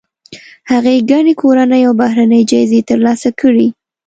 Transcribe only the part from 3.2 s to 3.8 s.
کړي.